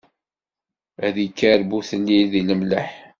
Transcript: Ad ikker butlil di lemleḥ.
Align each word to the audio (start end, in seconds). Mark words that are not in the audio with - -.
Ad 1.05 1.15
ikker 1.25 1.59
butlil 1.69 2.27
di 2.31 2.41
lemleḥ. 2.47 2.89